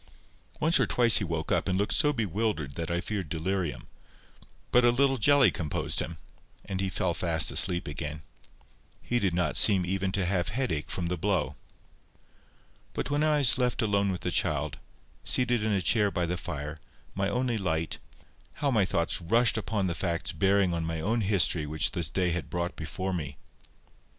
Once 0.59 0.79
or 0.79 0.87
twice 0.87 1.19
he 1.19 1.23
woke 1.23 1.51
up, 1.51 1.67
and 1.67 1.77
looked 1.77 1.93
so 1.93 2.11
bewildered 2.11 2.73
that 2.73 2.89
I 2.89 3.01
feared 3.01 3.29
delirium; 3.29 3.85
but 4.71 4.83
a 4.83 4.89
little 4.89 5.19
jelly 5.19 5.51
composed 5.51 5.99
him, 5.99 6.17
and 6.65 6.81
he 6.81 6.89
fell 6.89 7.13
fast 7.13 7.51
asleep 7.51 7.87
again. 7.87 8.23
He 8.99 9.19
did 9.19 9.35
not 9.35 9.55
seem 9.55 9.85
even 9.85 10.11
to 10.13 10.25
have 10.25 10.47
headache 10.49 10.89
from 10.89 11.05
the 11.05 11.17
blow. 11.17 11.55
But 12.95 13.11
when 13.11 13.23
I 13.23 13.37
was 13.37 13.59
left 13.59 13.83
alone 13.83 14.11
with 14.11 14.21
the 14.21 14.31
child, 14.31 14.77
seated 15.23 15.61
in 15.61 15.71
a 15.71 15.83
chair 15.83 16.09
by 16.09 16.25
the 16.25 16.35
fire, 16.35 16.79
my 17.13 17.29
only 17.29 17.59
light, 17.59 17.99
how 18.53 18.71
my 18.71 18.85
thoughts 18.85 19.21
rushed 19.21 19.55
upon 19.55 19.85
the 19.85 19.93
facts 19.93 20.31
bearing 20.31 20.73
on 20.73 20.83
my 20.83 20.99
own 20.99 21.21
history 21.21 21.67
which 21.67 21.91
this 21.91 22.09
day 22.09 22.31
had 22.31 22.49
brought 22.49 22.75
before 22.75 23.13
me! 23.13 23.37